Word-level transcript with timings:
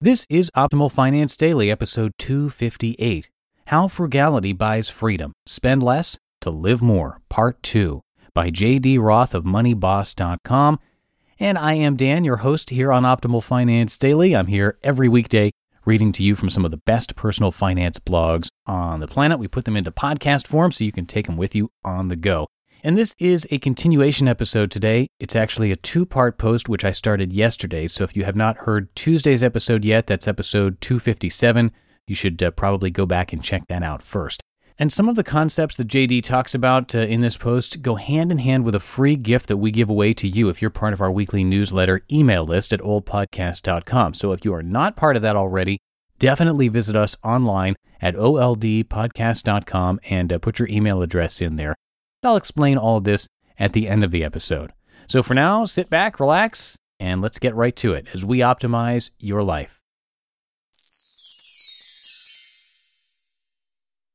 This 0.00 0.28
is 0.30 0.48
Optimal 0.54 0.92
Finance 0.92 1.36
Daily, 1.36 1.72
episode 1.72 2.12
258 2.18 3.30
How 3.66 3.88
Frugality 3.88 4.52
Buys 4.52 4.88
Freedom 4.88 5.32
Spend 5.44 5.82
Less 5.82 6.16
to 6.40 6.50
Live 6.50 6.80
More, 6.80 7.20
Part 7.28 7.60
2 7.64 8.00
by 8.32 8.50
J.D. 8.50 8.98
Roth 8.98 9.34
of 9.34 9.42
MoneyBoss.com. 9.42 10.78
And 11.40 11.58
I 11.58 11.72
am 11.74 11.96
Dan, 11.96 12.22
your 12.22 12.36
host 12.36 12.70
here 12.70 12.92
on 12.92 13.02
Optimal 13.02 13.42
Finance 13.42 13.98
Daily. 13.98 14.36
I'm 14.36 14.46
here 14.46 14.78
every 14.84 15.08
weekday 15.08 15.50
reading 15.84 16.12
to 16.12 16.22
you 16.22 16.36
from 16.36 16.48
some 16.48 16.64
of 16.64 16.70
the 16.70 16.76
best 16.76 17.16
personal 17.16 17.50
finance 17.50 17.98
blogs 17.98 18.50
on 18.66 19.00
the 19.00 19.08
planet. 19.08 19.40
We 19.40 19.48
put 19.48 19.64
them 19.64 19.76
into 19.76 19.90
podcast 19.90 20.46
form 20.46 20.70
so 20.70 20.84
you 20.84 20.92
can 20.92 21.06
take 21.06 21.26
them 21.26 21.36
with 21.36 21.56
you 21.56 21.72
on 21.84 22.06
the 22.06 22.14
go. 22.14 22.46
And 22.84 22.96
this 22.96 23.14
is 23.18 23.46
a 23.50 23.58
continuation 23.58 24.28
episode 24.28 24.70
today. 24.70 25.08
It's 25.18 25.34
actually 25.34 25.72
a 25.72 25.76
two 25.76 26.06
part 26.06 26.38
post, 26.38 26.68
which 26.68 26.84
I 26.84 26.92
started 26.92 27.32
yesterday. 27.32 27.88
So 27.88 28.04
if 28.04 28.16
you 28.16 28.24
have 28.24 28.36
not 28.36 28.58
heard 28.58 28.94
Tuesday's 28.94 29.42
episode 29.42 29.84
yet, 29.84 30.06
that's 30.06 30.28
episode 30.28 30.80
257. 30.80 31.72
You 32.06 32.14
should 32.14 32.40
uh, 32.42 32.52
probably 32.52 32.90
go 32.90 33.04
back 33.04 33.32
and 33.32 33.42
check 33.42 33.66
that 33.68 33.82
out 33.82 34.02
first. 34.02 34.42
And 34.78 34.92
some 34.92 35.08
of 35.08 35.16
the 35.16 35.24
concepts 35.24 35.76
that 35.76 35.88
JD 35.88 36.22
talks 36.22 36.54
about 36.54 36.94
uh, 36.94 36.98
in 36.98 37.20
this 37.20 37.36
post 37.36 37.82
go 37.82 37.96
hand 37.96 38.30
in 38.30 38.38
hand 38.38 38.64
with 38.64 38.76
a 38.76 38.80
free 38.80 39.16
gift 39.16 39.48
that 39.48 39.56
we 39.56 39.72
give 39.72 39.90
away 39.90 40.12
to 40.14 40.28
you 40.28 40.48
if 40.48 40.62
you're 40.62 40.70
part 40.70 40.92
of 40.92 41.00
our 41.00 41.10
weekly 41.10 41.42
newsletter 41.42 42.02
email 42.12 42.44
list 42.44 42.72
at 42.72 42.80
oldpodcast.com. 42.80 44.14
So 44.14 44.30
if 44.30 44.44
you 44.44 44.54
are 44.54 44.62
not 44.62 44.94
part 44.94 45.16
of 45.16 45.22
that 45.22 45.34
already, 45.34 45.80
definitely 46.20 46.68
visit 46.68 46.94
us 46.94 47.16
online 47.24 47.74
at 48.00 48.14
oldpodcast.com 48.14 50.00
and 50.08 50.32
uh, 50.32 50.38
put 50.38 50.60
your 50.60 50.68
email 50.68 51.02
address 51.02 51.42
in 51.42 51.56
there. 51.56 51.74
I'll 52.22 52.36
explain 52.36 52.78
all 52.78 52.98
of 52.98 53.04
this 53.04 53.28
at 53.58 53.72
the 53.72 53.88
end 53.88 54.04
of 54.04 54.10
the 54.10 54.24
episode. 54.24 54.72
So 55.08 55.22
for 55.22 55.34
now, 55.34 55.64
sit 55.64 55.88
back, 55.88 56.20
relax, 56.20 56.76
and 57.00 57.22
let's 57.22 57.38
get 57.38 57.54
right 57.54 57.74
to 57.76 57.94
it 57.94 58.08
as 58.12 58.24
we 58.24 58.38
optimize 58.38 59.10
your 59.18 59.42
life. 59.42 59.80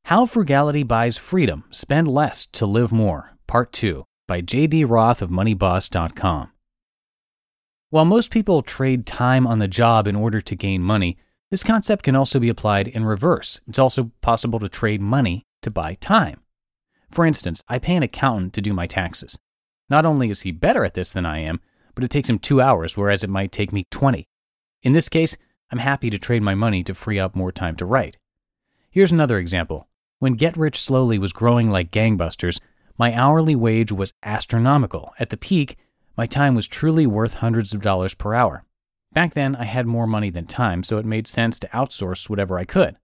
How 0.06 0.26
Frugality 0.26 0.84
Buys 0.84 1.18
Freedom 1.18 1.64
Spend 1.72 2.08
Less 2.08 2.46
to 2.48 2.66
Live 2.66 2.92
More, 2.92 3.32
Part 3.48 3.72
2 3.72 4.04
by 4.28 4.42
J.D. 4.42 4.84
Roth 4.84 5.22
of 5.22 5.30
MoneyBoss.com. 5.30 6.52
While 7.90 8.06
most 8.06 8.32
people 8.32 8.62
trade 8.62 9.06
time 9.06 9.48
on 9.48 9.60
the 9.60 9.68
job 9.68 10.08
in 10.08 10.16
order 10.16 10.42
to 10.42 10.56
gain 10.56 10.82
money, 10.82 11.18
this 11.52 11.64
concept 11.64 12.04
can 12.04 12.16
also 12.16 12.40
be 12.40 12.50
applied 12.50 12.88
in 12.88 13.06
reverse. 13.06 13.62
It's 13.68 13.80
also 13.80 14.12
possible 14.22 14.60
to 14.60 14.68
trade 14.68 15.02
money 15.02 15.44
to 15.62 15.72
buy 15.72 15.96
time. 15.96 16.43
For 17.14 17.28
instance, 17.28 17.64
I 17.70 17.78
pay 17.78 17.96
an 17.96 18.02
accountant 18.02 18.54
to 18.54 18.62
do 18.62 18.74
my 18.74 18.88
taxes. 18.88 19.38
Not 19.88 20.04
only 20.04 20.32
is 20.32 20.42
he 20.42 20.52
better 20.52 20.84
at 20.84 20.96
this 20.96 21.12
than 21.12 21.28
I 21.28 21.38
am, 21.38 21.60
but 21.94 22.04
it 22.04 22.10
takes 22.10 22.28
him 22.28 22.40
two 22.40 22.60
hours, 22.60 22.98
whereas 22.98 23.24
it 23.24 23.30
might 23.30 23.52
take 23.52 23.72
me 23.72 23.86
20. 23.92 24.28
In 24.82 24.94
this 24.94 25.10
case, 25.10 25.38
I'm 25.72 25.78
happy 25.78 26.10
to 26.10 26.18
trade 26.18 26.42
my 26.42 26.56
money 26.56 26.84
to 26.84 26.96
free 26.96 27.20
up 27.20 27.36
more 27.36 27.52
time 27.52 27.76
to 27.76 27.86
write. 27.86 28.18
Here's 28.90 29.12
another 29.12 29.38
example. 29.38 29.88
When 30.18 30.34
Get 30.34 30.58
Rich 30.58 30.80
Slowly 30.80 31.20
was 31.20 31.34
growing 31.34 31.70
like 31.70 31.92
gangbusters, 31.92 32.60
my 32.98 33.14
hourly 33.14 33.56
wage 33.56 33.92
was 33.92 34.14
astronomical. 34.24 35.14
At 35.20 35.30
the 35.30 35.38
peak, 35.38 35.78
my 36.18 36.26
time 36.26 36.56
was 36.56 36.68
truly 36.68 37.06
worth 37.06 37.36
hundreds 37.36 37.76
of 37.76 37.82
dollars 37.84 38.16
per 38.16 38.34
hour. 38.34 38.64
Back 39.14 39.36
then, 39.36 39.56
I 39.56 39.66
had 39.66 39.86
more 39.86 40.08
money 40.08 40.32
than 40.32 40.48
time, 40.48 40.82
so 40.82 40.98
it 40.98 41.06
made 41.06 41.28
sense 41.28 41.60
to 41.60 41.68
outsource 41.68 42.28
whatever 42.28 42.58
I 42.58 42.66
could. 42.66 42.96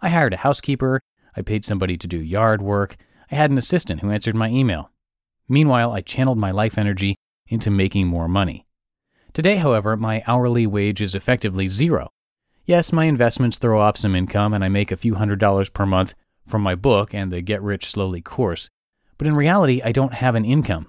I 0.00 0.10
hired 0.10 0.34
a 0.34 0.38
housekeeper, 0.38 1.00
I 1.36 1.42
paid 1.42 1.64
somebody 1.64 1.96
to 1.96 2.06
do 2.06 2.18
yard 2.18 2.62
work, 2.62 2.96
I 3.30 3.34
had 3.34 3.50
an 3.50 3.58
assistant 3.58 4.00
who 4.00 4.10
answered 4.10 4.34
my 4.34 4.48
email. 4.48 4.90
Meanwhile, 5.48 5.92
I 5.92 6.00
channeled 6.00 6.38
my 6.38 6.50
life 6.50 6.78
energy 6.78 7.16
into 7.48 7.70
making 7.70 8.06
more 8.06 8.28
money. 8.28 8.66
Today, 9.32 9.56
however, 9.56 9.96
my 9.96 10.22
hourly 10.26 10.66
wage 10.66 11.00
is 11.00 11.14
effectively 11.14 11.68
zero. 11.68 12.08
Yes, 12.64 12.92
my 12.92 13.04
investments 13.04 13.58
throw 13.58 13.80
off 13.80 13.96
some 13.96 14.14
income 14.14 14.52
and 14.52 14.64
I 14.64 14.68
make 14.68 14.90
a 14.90 14.96
few 14.96 15.14
hundred 15.14 15.38
dollars 15.38 15.70
per 15.70 15.86
month 15.86 16.14
from 16.46 16.62
my 16.62 16.74
book 16.74 17.14
and 17.14 17.30
the 17.30 17.42
Get 17.42 17.62
Rich 17.62 17.86
Slowly 17.86 18.20
course, 18.20 18.68
but 19.18 19.26
in 19.26 19.36
reality, 19.36 19.80
I 19.84 19.92
don't 19.92 20.14
have 20.14 20.34
an 20.34 20.44
income. 20.44 20.88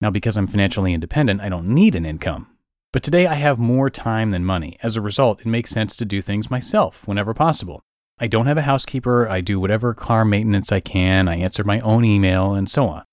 Now, 0.00 0.10
because 0.10 0.36
I'm 0.36 0.46
financially 0.46 0.92
independent, 0.92 1.40
I 1.40 1.48
don't 1.48 1.68
need 1.68 1.94
an 1.94 2.04
income. 2.04 2.48
But 2.92 3.02
today 3.02 3.26
I 3.26 3.34
have 3.34 3.58
more 3.58 3.90
time 3.90 4.30
than 4.30 4.44
money. 4.44 4.76
As 4.82 4.96
a 4.96 5.00
result, 5.00 5.40
it 5.40 5.46
makes 5.46 5.70
sense 5.70 5.96
to 5.96 6.04
do 6.04 6.20
things 6.22 6.50
myself 6.50 7.08
whenever 7.08 7.34
possible. 7.34 7.82
I 8.18 8.28
don't 8.28 8.46
have 8.46 8.58
a 8.58 8.62
housekeeper. 8.62 9.28
I 9.28 9.40
do 9.40 9.58
whatever 9.58 9.92
car 9.92 10.24
maintenance 10.24 10.70
I 10.70 10.80
can. 10.80 11.28
I 11.28 11.36
answer 11.36 11.64
my 11.64 11.80
own 11.80 12.04
email, 12.04 12.54
and 12.54 12.70
so 12.70 12.88
on. 12.88 13.04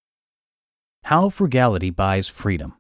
How 1.06 1.30
frugality 1.30 1.90
buys 1.90 2.30
freedom. 2.30 2.76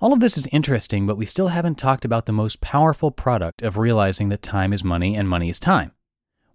All 0.00 0.12
of 0.12 0.20
this 0.20 0.36
is 0.36 0.48
interesting, 0.48 1.06
but 1.06 1.16
we 1.16 1.24
still 1.24 1.48
haven't 1.48 1.78
talked 1.78 2.04
about 2.04 2.26
the 2.26 2.32
most 2.32 2.60
powerful 2.60 3.10
product 3.10 3.62
of 3.62 3.78
realizing 3.78 4.28
that 4.28 4.42
time 4.42 4.72
is 4.72 4.84
money 4.84 5.16
and 5.16 5.28
money 5.28 5.48
is 5.48 5.60
time. 5.60 5.92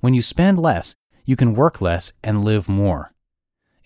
When 0.02 0.14
you 0.14 0.22
spend 0.22 0.60
less, 0.60 0.94
you 1.26 1.36
can 1.36 1.56
work 1.56 1.80
less 1.80 2.12
and 2.24 2.44
live 2.44 2.68
more. 2.68 3.14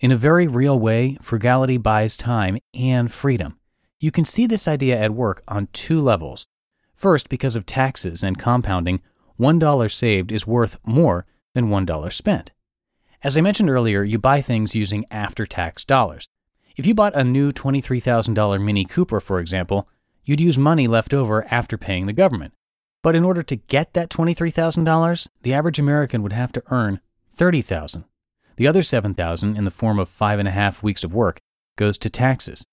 In 0.00 0.10
a 0.10 0.16
very 0.16 0.46
real 0.46 0.78
way, 0.78 1.16
frugality 1.22 1.78
buys 1.78 2.16
time 2.16 2.58
and 2.74 3.10
freedom. 3.10 3.58
You 3.98 4.10
can 4.10 4.26
see 4.26 4.46
this 4.46 4.68
idea 4.68 4.98
at 4.98 5.12
work 5.12 5.42
on 5.48 5.68
two 5.72 6.00
levels. 6.00 6.46
First, 6.94 7.28
because 7.28 7.56
of 7.56 7.64
taxes 7.64 8.22
and 8.22 8.38
compounding, 8.38 9.00
$1 9.38 9.90
saved 9.90 10.32
is 10.32 10.46
worth 10.46 10.78
more 10.84 11.26
than 11.54 11.68
$1 11.68 12.12
spent. 12.12 12.52
As 13.22 13.36
I 13.36 13.40
mentioned 13.40 13.70
earlier, 13.70 14.02
you 14.02 14.18
buy 14.18 14.40
things 14.40 14.74
using 14.74 15.04
after 15.10 15.46
tax 15.46 15.84
dollars. 15.84 16.26
If 16.76 16.86
you 16.86 16.94
bought 16.94 17.14
a 17.14 17.24
new 17.24 17.50
$23,000 17.50 18.62
Mini 18.62 18.84
Cooper, 18.84 19.20
for 19.20 19.40
example, 19.40 19.88
you'd 20.24 20.40
use 20.40 20.58
money 20.58 20.86
left 20.86 21.14
over 21.14 21.46
after 21.50 21.78
paying 21.78 22.06
the 22.06 22.12
government. 22.12 22.52
But 23.02 23.14
in 23.14 23.24
order 23.24 23.42
to 23.44 23.56
get 23.56 23.94
that 23.94 24.10
$23,000, 24.10 25.28
the 25.42 25.54
average 25.54 25.78
American 25.78 26.22
would 26.22 26.32
have 26.32 26.52
to 26.52 26.62
earn 26.70 27.00
$30,000. 27.36 28.04
The 28.56 28.66
other 28.66 28.80
$7,000 28.80 29.56
in 29.56 29.64
the 29.64 29.70
form 29.70 29.98
of 29.98 30.08
five 30.08 30.38
and 30.38 30.48
a 30.48 30.52
half 30.52 30.82
weeks 30.82 31.04
of 31.04 31.14
work 31.14 31.38
goes 31.76 31.98
to 31.98 32.10
taxes. 32.10 32.66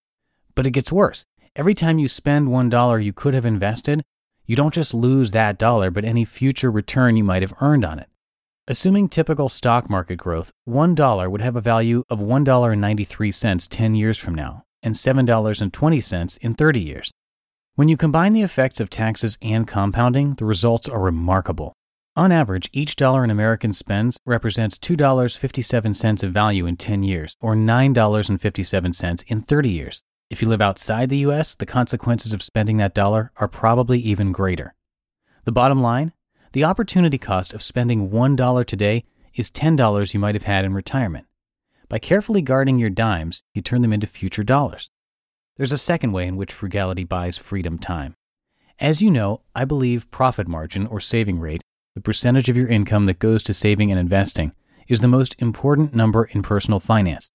But 0.55 0.65
it 0.65 0.71
gets 0.71 0.91
worse. 0.91 1.25
Every 1.55 1.73
time 1.73 1.99
you 1.99 2.07
spend 2.07 2.47
$1 2.47 3.03
you 3.03 3.13
could 3.13 3.33
have 3.33 3.45
invested, 3.45 4.01
you 4.45 4.55
don't 4.55 4.73
just 4.73 4.93
lose 4.93 5.31
that 5.31 5.57
dollar, 5.57 5.89
but 5.91 6.05
any 6.05 6.25
future 6.25 6.71
return 6.71 7.15
you 7.15 7.23
might 7.23 7.41
have 7.41 7.53
earned 7.61 7.85
on 7.85 7.99
it. 7.99 8.09
Assuming 8.67 9.09
typical 9.09 9.49
stock 9.49 9.89
market 9.89 10.15
growth, 10.15 10.51
$1 10.67 11.31
would 11.31 11.41
have 11.41 11.55
a 11.55 11.61
value 11.61 12.03
of 12.09 12.19
$1.93 12.19 13.69
10 13.69 13.95
years 13.95 14.17
from 14.17 14.35
now, 14.35 14.63
and 14.81 14.95
$7.20 14.95 16.37
in 16.39 16.53
30 16.53 16.79
years. 16.79 17.11
When 17.75 17.89
you 17.89 17.97
combine 17.97 18.33
the 18.33 18.43
effects 18.43 18.79
of 18.79 18.89
taxes 18.89 19.37
and 19.41 19.67
compounding, 19.67 20.35
the 20.35 20.45
results 20.45 20.87
are 20.87 20.99
remarkable. 20.99 21.73
On 22.15 22.31
average, 22.31 22.69
each 22.71 22.95
dollar 22.95 23.23
an 23.23 23.31
American 23.31 23.73
spends 23.73 24.19
represents 24.25 24.77
$2.57 24.77 26.23
of 26.23 26.31
value 26.31 26.67
in 26.67 26.77
10 26.77 27.01
years, 27.01 27.35
or 27.41 27.55
$9.57 27.55 29.23
in 29.27 29.41
30 29.41 29.69
years. 29.69 30.03
If 30.33 30.41
you 30.41 30.49
live 30.49 30.63
outside 30.63 31.09
the 31.09 31.25
US, 31.29 31.53
the 31.53 31.67
consequences 31.67 32.33
of 32.33 32.41
spending 32.41 32.77
that 32.77 32.95
dollar 32.95 33.31
are 33.37 33.47
probably 33.47 33.99
even 33.99 34.31
greater. 34.31 34.73
The 35.43 35.51
bottom 35.51 35.79
line 35.79 36.11
the 36.53 36.63
opportunity 36.63 37.19
cost 37.19 37.53
of 37.53 37.61
spending 37.61 38.09
$1 38.09 38.65
today 38.65 39.03
is 39.35 39.51
$10 39.51 40.11
you 40.11 40.19
might 40.19 40.33
have 40.33 40.45
had 40.45 40.65
in 40.65 40.73
retirement. 40.73 41.27
By 41.87 41.99
carefully 41.99 42.41
guarding 42.41 42.79
your 42.79 42.89
dimes, 42.89 43.43
you 43.53 43.61
turn 43.61 43.83
them 43.83 43.93
into 43.93 44.07
future 44.07 44.41
dollars. 44.41 44.89
There's 45.57 45.71
a 45.71 45.77
second 45.77 46.13
way 46.13 46.25
in 46.25 46.35
which 46.35 46.51
frugality 46.51 47.03
buys 47.03 47.37
freedom 47.37 47.77
time. 47.77 48.15
As 48.79 49.03
you 49.03 49.11
know, 49.11 49.41
I 49.53 49.65
believe 49.65 50.09
profit 50.09 50.47
margin 50.47 50.87
or 50.87 50.99
saving 50.99 51.39
rate, 51.41 51.61
the 51.93 52.01
percentage 52.01 52.49
of 52.49 52.57
your 52.57 52.69
income 52.69 53.05
that 53.05 53.19
goes 53.19 53.43
to 53.43 53.53
saving 53.53 53.91
and 53.91 53.99
investing, 53.99 54.53
is 54.87 55.01
the 55.01 55.07
most 55.07 55.35
important 55.37 55.93
number 55.93 56.23
in 56.23 56.41
personal 56.41 56.79
finance. 56.79 57.29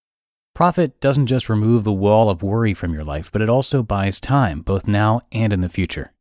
Profit 0.58 0.98
doesn't 0.98 1.28
just 1.28 1.48
remove 1.48 1.84
the 1.84 1.92
wall 1.92 2.28
of 2.28 2.42
worry 2.42 2.74
from 2.74 2.92
your 2.92 3.04
life, 3.04 3.30
but 3.30 3.40
it 3.40 3.48
also 3.48 3.80
buys 3.80 4.18
time, 4.18 4.60
both 4.60 4.88
now 4.88 5.20
and 5.30 5.52
in 5.52 5.60
the 5.60 5.68
future. 5.68 6.12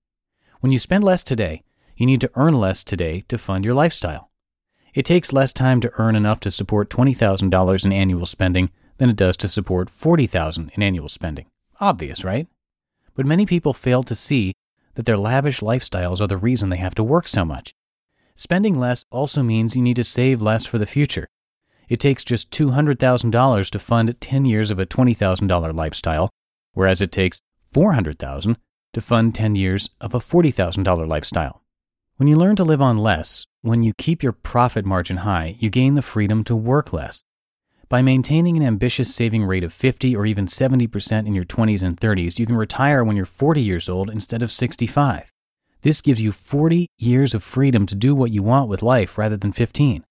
When 0.60 0.72
you 0.72 0.78
spend 0.78 1.04
less 1.04 1.24
today, 1.24 1.64
you 1.96 2.06
need 2.06 2.22
to 2.22 2.30
earn 2.36 2.54
less 2.54 2.84
today 2.84 3.24
to 3.30 3.40
fund 3.40 3.66
your 3.66 3.74
lifestyle. 3.74 4.30
It 4.94 5.06
takes 5.06 5.34
less 5.34 5.52
time 5.52 5.82
to 5.82 5.92
earn 5.98 6.16
enough 6.16 6.40
to 6.42 6.52
support 6.52 6.92
$20,000 6.92 7.84
in 7.84 7.92
annual 7.92 8.28
spending 8.28 8.70
than 9.00 9.10
it 9.10 9.16
does 9.16 9.38
to 9.38 9.48
support 9.48 9.90
$40,000 9.90 10.70
in 10.72 10.84
annual 10.84 11.10
spending. 11.10 11.48
Obvious, 11.80 12.24
right? 12.24 12.46
But 13.16 13.26
many 13.26 13.48
people 13.48 13.74
fail 13.74 14.04
to 14.04 14.14
see 14.14 14.54
that 14.94 15.08
their 15.08 15.18
lavish 15.18 15.62
lifestyles 15.62 16.22
are 16.22 16.28
the 16.28 16.38
reason 16.38 16.70
they 16.70 16.78
have 16.78 16.94
to 16.94 17.04
work 17.04 17.28
so 17.28 17.44
much. 17.44 17.74
Spending 18.36 18.78
less 18.78 19.04
also 19.10 19.42
means 19.42 19.76
you 19.76 19.82
need 19.82 19.96
to 19.96 20.04
save 20.04 20.44
less 20.44 20.68
for 20.68 20.78
the 20.78 20.86
future. 20.86 21.28
It 21.90 22.00
takes 22.00 22.24
just 22.24 22.52
$200,000 22.52 23.70
to 23.70 23.80
fund 23.80 24.20
10 24.20 24.46
years 24.46 24.72
of 24.72 24.80
a 24.80 24.86
$20,000 24.86 25.76
lifestyle, 25.76 26.30
whereas 26.74 27.02
it 27.02 27.12
takes 27.12 27.40
$400,000 27.74 28.56
to 28.94 29.02
fund 29.02 29.36
10 29.36 29.56
years 29.56 29.90
of 30.02 30.14
a 30.14 30.20
$40,000 30.20 31.08
lifestyle. 31.08 31.62
When 32.18 32.28
you 32.28 32.36
learn 32.36 32.56
to 32.56 32.64
live 32.64 32.82
on 32.82 32.98
less, 32.98 33.46
when 33.62 33.84
you 33.84 33.94
keep 33.98 34.24
your 34.24 34.32
profit 34.32 34.86
margin 34.86 35.18
high, 35.18 35.56
you 35.60 35.70
gain 35.70 35.96
the 35.96 36.02
freedom 36.02 36.44
to 36.46 36.56
work 36.56 36.92
less. 36.92 37.24
By 37.90 38.02
maintaining 38.02 38.58
an 38.58 38.64
ambitious 38.64 39.14
saving 39.14 39.46
rate 39.46 39.64
of 39.64 39.72
50 39.72 40.16
or 40.16 40.26
even 40.26 40.48
70% 40.48 41.28
in 41.28 41.34
your 41.34 41.46
20s 41.46 41.84
and 41.84 41.96
30s, 41.96 42.38
you 42.38 42.46
can 42.46 42.58
retire 42.58 43.04
when 43.04 43.16
you're 43.16 43.26
40 43.26 43.62
years 43.62 43.88
old 43.88 44.10
instead 44.10 44.44
of 44.44 44.52
65. 44.52 45.32
This 45.84 46.02
gives 46.02 46.22
you 46.22 46.32
40 46.32 46.88
years 46.98 47.34
of 47.34 47.44
freedom 47.44 47.86
to 47.86 47.96
do 47.96 48.14
what 48.16 48.32
you 48.32 48.44
want 48.44 48.68
with 48.68 48.82
life 48.82 49.18
rather 49.18 49.38
than 49.38 49.54
15. 49.54 50.04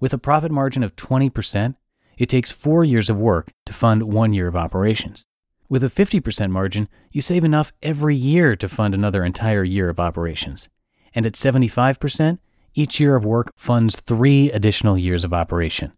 With 0.00 0.14
a 0.14 0.18
profit 0.18 0.50
margin 0.50 0.82
of 0.82 0.96
20%, 0.96 1.76
it 2.16 2.26
takes 2.30 2.50
four 2.50 2.84
years 2.84 3.10
of 3.10 3.18
work 3.18 3.52
to 3.66 3.72
fund 3.74 4.02
one 4.02 4.32
year 4.32 4.48
of 4.48 4.56
operations. 4.56 5.26
With 5.68 5.84
a 5.84 5.88
50% 5.88 6.50
margin, 6.50 6.88
you 7.12 7.20
save 7.20 7.44
enough 7.44 7.72
every 7.82 8.16
year 8.16 8.56
to 8.56 8.68
fund 8.68 8.94
another 8.94 9.24
entire 9.24 9.62
year 9.62 9.90
of 9.90 10.00
operations. 10.00 10.70
And 11.14 11.26
at 11.26 11.34
75%, 11.34 12.38
each 12.74 12.98
year 12.98 13.14
of 13.14 13.26
work 13.26 13.52
funds 13.56 14.00
three 14.00 14.50
additional 14.50 14.96
years 14.96 15.22
of 15.22 15.34
operation. 15.34 15.92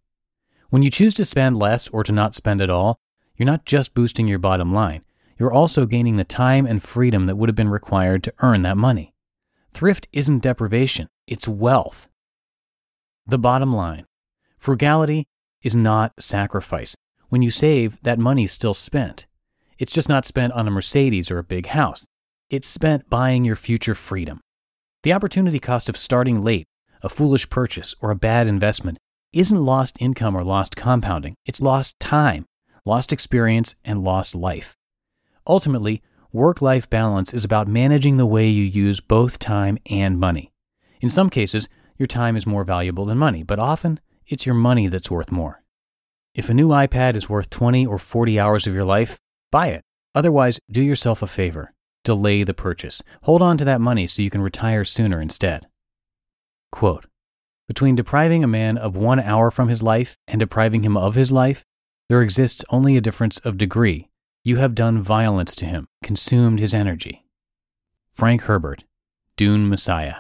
When 0.71 0.83
you 0.83 0.91
choose 0.91 1.15
to 1.15 1.25
spend 1.25 1.59
less 1.59 1.87
or 1.89 2.03
to 2.03 2.13
not 2.13 2.35
spend 2.35 2.61
at 2.61 2.71
all, 2.71 2.99
you're 3.37 3.47
not 3.47 3.67
just 3.67 3.95
boosting 3.95 4.27
your 4.27 4.39
bottom 4.39 4.75
line, 4.75 5.05
you're 5.39 5.53
also 5.53 5.87
gaining 5.87 6.17
the 6.17 6.25
time 6.25 6.67
and 6.67 6.83
freedom 6.83 7.27
that 7.27 7.37
would 7.37 7.49
have 7.49 7.57
been 7.57 7.69
required 7.69 8.25
to 8.25 8.35
earn 8.41 8.63
that 8.63 8.77
money. 8.77 9.15
Thrift 9.73 10.09
isn't 10.13 10.43
deprivation, 10.43 11.09
it's 11.27 11.47
wealth. 11.47 12.09
The 13.27 13.39
bottom 13.39 13.73
line 13.73 14.07
frugality 14.59 15.27
is 15.63 15.77
not 15.77 16.13
sacrifice. 16.21 16.97
When 17.29 17.41
you 17.41 17.51
save, 17.51 18.01
that 18.03 18.19
money's 18.19 18.53
still 18.53 18.75
spent. 18.75 19.27
It's 19.79 19.93
just 19.93 20.09
not 20.09 20.25
spent 20.25 20.53
on 20.53 20.67
a 20.67 20.71
Mercedes 20.71 21.31
or 21.31 21.39
a 21.39 21.45
big 21.45 21.67
house. 21.67 22.07
It's 22.51 22.69
spent 22.69 23.09
buying 23.09 23.45
your 23.45 23.57
future 23.57 23.95
freedom. 23.95 24.41
The 25.03 25.13
opportunity 25.13 25.59
cost 25.59 25.89
of 25.89 25.97
starting 25.97 26.43
late, 26.43 26.67
a 27.01 27.09
foolish 27.09 27.49
purchase, 27.49 27.95
or 28.01 28.11
a 28.11 28.17
bad 28.17 28.47
investment 28.47 28.99
isn't 29.33 29.65
lost 29.65 29.97
income 30.01 30.37
or 30.37 30.45
lost 30.45 30.77
compounding, 30.77 31.35
it's 31.47 31.63
lost 31.63 31.99
time, 31.99 32.45
lost 32.85 33.13
experience, 33.13 33.77
and 33.85 34.05
lost 34.05 34.35
life. 34.35 34.77
Ultimately, 35.47 36.03
work 36.33 36.61
life 36.61 36.91
balance 36.91 37.33
is 37.33 37.45
about 37.45 37.67
managing 37.67 38.17
the 38.17 38.27
way 38.27 38.49
you 38.49 38.65
use 38.65 39.01
both 39.01 39.39
time 39.39 39.79
and 39.87 40.21
money. 40.21 40.51
In 41.01 41.09
some 41.09 41.31
cases, 41.31 41.69
your 41.99 42.07
time 42.07 42.37
is 42.37 42.47
more 42.47 42.65
valuable 42.65 43.05
than 43.05 43.19
money, 43.19 43.43
but 43.43 43.59
often 43.59 44.01
it's 44.27 44.47
your 44.47 44.55
money 44.55 44.89
that's 44.89 45.11
worth 45.11 45.33
more. 45.33 45.63
If 46.35 46.49
a 46.49 46.55
new 46.55 46.69
iPad 46.69 47.17
is 47.17 47.29
worth 47.29 47.51
20 47.51 47.87
or 47.87 47.99
40 47.99 48.41
hours 48.41 48.67
of 48.67 48.75
your 48.75 48.85
life, 48.85 49.19
buy 49.51 49.69
it. 49.69 49.83
Otherwise, 50.15 50.59
do 50.71 50.83
yourself 50.83 51.23
a 51.23 51.27
favor. 51.27 51.75
Delay 52.05 52.43
the 52.43 52.55
purchase. 52.55 53.03
Hold 53.23 53.43
on 53.43 53.59
to 53.59 53.65
that 53.65 53.81
money 53.81 54.07
so 54.07 54.23
you 54.23 54.31
can 54.31 54.41
retire 54.41 54.85
sooner 54.85 55.21
instead. 55.21 55.67
Quote 56.71 57.07
between 57.73 57.95
depriving 57.95 58.45
a 58.45 58.49
man 58.49 58.77
of 58.77 58.97
one 58.97 59.19
hour 59.19 59.51
from 59.51 59.69
his 59.69 59.83
life 59.83 60.19
and 60.29 60.39
depriving 60.39 60.83
him 60.83 60.95
of 60.95 61.15
his 61.15 61.33
life, 61.33 61.65
there 62.09 62.21
exists 62.21 62.63
only 62.69 62.99
a 62.99 63.01
difference 63.01 63.39
of 63.39 63.57
degree. 63.57 64.11
You 64.45 64.57
have 64.57 64.75
done 64.75 65.01
violence 65.01 65.55
to 65.55 65.65
him, 65.65 65.87
consumed 66.03 66.59
his 66.59 66.75
energy. 66.75 67.25
Frank 68.13 68.43
Herbert, 68.43 68.85
Dune 69.37 69.71
Messiah. 69.71 70.17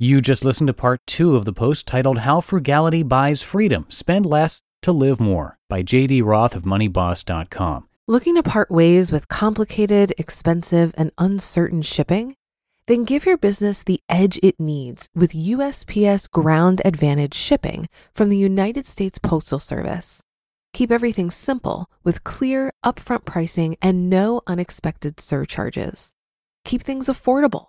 You 0.00 0.20
just 0.20 0.44
listened 0.44 0.66
to 0.66 0.74
part 0.74 1.00
two 1.06 1.36
of 1.36 1.44
the 1.44 1.52
post 1.52 1.86
titled 1.86 2.18
How 2.18 2.40
Frugality 2.40 3.04
Buys 3.04 3.42
Freedom 3.42 3.86
Spend 3.88 4.26
Less 4.26 4.60
to 4.82 4.90
Live 4.90 5.20
More 5.20 5.56
by 5.68 5.84
JD 5.84 6.24
Roth 6.24 6.56
of 6.56 6.64
MoneyBoss.com. 6.64 7.88
Looking 8.08 8.34
to 8.34 8.42
part 8.42 8.72
ways 8.72 9.12
with 9.12 9.28
complicated, 9.28 10.12
expensive, 10.18 10.92
and 10.96 11.12
uncertain 11.16 11.82
shipping? 11.82 12.34
Then 12.88 13.04
give 13.04 13.24
your 13.24 13.36
business 13.36 13.84
the 13.84 14.00
edge 14.08 14.36
it 14.42 14.58
needs 14.58 15.08
with 15.14 15.30
USPS 15.30 16.28
Ground 16.28 16.82
Advantage 16.84 17.34
shipping 17.34 17.88
from 18.16 18.30
the 18.30 18.36
United 18.36 18.86
States 18.86 19.20
Postal 19.20 19.60
Service. 19.60 20.24
Keep 20.72 20.90
everything 20.90 21.30
simple 21.30 21.86
with 22.02 22.24
clear, 22.24 22.72
upfront 22.84 23.26
pricing 23.26 23.76
and 23.80 24.10
no 24.10 24.42
unexpected 24.48 25.20
surcharges. 25.20 26.14
Keep 26.64 26.82
things 26.82 27.06
affordable 27.06 27.68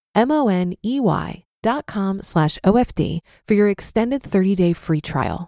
M 0.13 0.29
O 0.29 0.49
N 0.49 0.73
E 0.83 0.99
Y 0.99 1.45
dot 1.63 1.85
com 1.85 2.21
slash 2.21 2.57
OFD 2.65 3.19
for 3.47 3.53
your 3.53 3.69
extended 3.69 4.21
30 4.21 4.55
day 4.55 4.73
free 4.73 4.99
trial. 4.99 5.47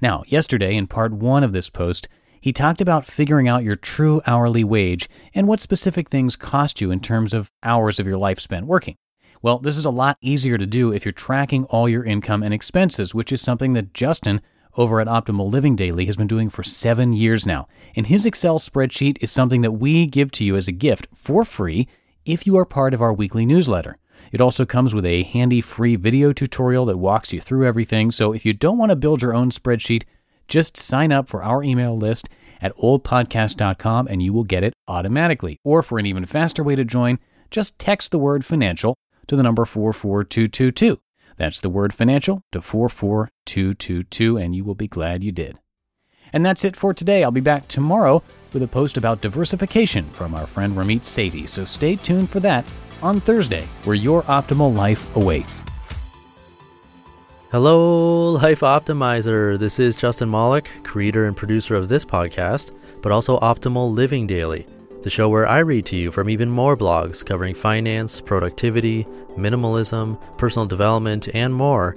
Now, 0.00 0.22
yesterday 0.26 0.76
in 0.76 0.86
part 0.86 1.12
one 1.12 1.42
of 1.42 1.52
this 1.52 1.70
post, 1.70 2.08
he 2.40 2.52
talked 2.52 2.80
about 2.80 3.06
figuring 3.06 3.48
out 3.48 3.64
your 3.64 3.74
true 3.74 4.20
hourly 4.26 4.62
wage 4.62 5.08
and 5.34 5.48
what 5.48 5.60
specific 5.60 6.08
things 6.08 6.36
cost 6.36 6.80
you 6.80 6.90
in 6.90 7.00
terms 7.00 7.32
of 7.32 7.50
hours 7.62 7.98
of 7.98 8.06
your 8.06 8.18
life 8.18 8.38
spent 8.38 8.66
working. 8.66 8.96
Well, 9.42 9.58
this 9.58 9.76
is 9.76 9.84
a 9.84 9.90
lot 9.90 10.18
easier 10.20 10.56
to 10.56 10.66
do 10.66 10.92
if 10.92 11.04
you're 11.04 11.12
tracking 11.12 11.64
all 11.64 11.88
your 11.88 12.04
income 12.04 12.42
and 12.42 12.54
expenses, 12.54 13.14
which 13.14 13.32
is 13.32 13.40
something 13.40 13.72
that 13.72 13.94
Justin 13.94 14.42
over 14.76 15.00
at 15.00 15.06
Optimal 15.06 15.50
Living 15.50 15.74
Daily 15.74 16.04
has 16.06 16.16
been 16.16 16.26
doing 16.26 16.48
for 16.48 16.62
seven 16.62 17.12
years 17.12 17.46
now. 17.46 17.66
And 17.96 18.06
his 18.06 18.26
Excel 18.26 18.58
spreadsheet 18.58 19.18
is 19.20 19.32
something 19.32 19.62
that 19.62 19.72
we 19.72 20.06
give 20.06 20.30
to 20.32 20.44
you 20.44 20.56
as 20.56 20.68
a 20.68 20.72
gift 20.72 21.08
for 21.14 21.44
free 21.44 21.88
if 22.24 22.46
you 22.46 22.56
are 22.56 22.64
part 22.64 22.94
of 22.94 23.02
our 23.02 23.12
weekly 23.12 23.46
newsletter. 23.46 23.98
It 24.32 24.40
also 24.40 24.64
comes 24.64 24.94
with 24.94 25.04
a 25.04 25.22
handy 25.24 25.60
free 25.60 25.96
video 25.96 26.32
tutorial 26.32 26.86
that 26.86 26.98
walks 26.98 27.32
you 27.32 27.40
through 27.40 27.66
everything. 27.66 28.10
So 28.10 28.32
if 28.32 28.44
you 28.44 28.52
don't 28.52 28.78
want 28.78 28.90
to 28.90 28.96
build 28.96 29.22
your 29.22 29.34
own 29.34 29.50
spreadsheet, 29.50 30.04
just 30.48 30.76
sign 30.76 31.12
up 31.12 31.28
for 31.28 31.42
our 31.42 31.62
email 31.62 31.96
list 31.96 32.28
at 32.60 32.76
oldpodcast.com 32.76 34.08
and 34.08 34.22
you 34.22 34.32
will 34.32 34.44
get 34.44 34.64
it 34.64 34.72
automatically. 34.88 35.58
Or 35.64 35.82
for 35.82 35.98
an 35.98 36.06
even 36.06 36.24
faster 36.24 36.62
way 36.62 36.76
to 36.76 36.84
join, 36.84 37.18
just 37.50 37.78
text 37.78 38.10
the 38.10 38.18
word 38.18 38.44
financial 38.44 38.96
to 39.26 39.36
the 39.36 39.42
number 39.42 39.64
44222. 39.64 40.98
That's 41.36 41.60
the 41.60 41.70
word 41.70 41.92
financial 41.92 42.42
to 42.52 42.60
44222, 42.60 44.36
and 44.36 44.54
you 44.54 44.64
will 44.64 44.74
be 44.74 44.86
glad 44.86 45.24
you 45.24 45.32
did. 45.32 45.58
And 46.32 46.44
that's 46.44 46.64
it 46.64 46.76
for 46.76 46.94
today. 46.94 47.24
I'll 47.24 47.30
be 47.30 47.40
back 47.40 47.68
tomorrow 47.68 48.22
with 48.54 48.62
a 48.62 48.68
post 48.68 48.96
about 48.96 49.20
diversification 49.20 50.04
from 50.04 50.34
our 50.34 50.46
friend 50.46 50.74
Ramit 50.74 51.00
Sethi. 51.00 51.46
So 51.46 51.66
stay 51.66 51.96
tuned 51.96 52.30
for 52.30 52.40
that 52.40 52.64
on 53.02 53.20
Thursday, 53.20 53.66
where 53.84 53.96
your 53.96 54.22
optimal 54.22 54.74
life 54.74 55.14
awaits. 55.16 55.62
Hello, 57.50 58.30
Life 58.30 58.60
Optimizer. 58.60 59.58
This 59.58 59.78
is 59.78 59.94
Justin 59.94 60.30
Malik, 60.30 60.70
creator 60.82 61.26
and 61.26 61.36
producer 61.36 61.76
of 61.76 61.88
this 61.88 62.04
podcast, 62.04 62.72
but 63.02 63.12
also 63.12 63.38
Optimal 63.40 63.94
Living 63.94 64.26
Daily, 64.26 64.66
the 65.02 65.10
show 65.10 65.28
where 65.28 65.46
I 65.46 65.58
read 65.58 65.86
to 65.86 65.96
you 65.96 66.10
from 66.10 66.30
even 66.30 66.50
more 66.50 66.76
blogs 66.76 67.24
covering 67.24 67.54
finance, 67.54 68.20
productivity, 68.20 69.04
minimalism, 69.36 70.18
personal 70.38 70.66
development, 70.66 71.28
and 71.34 71.54
more 71.54 71.96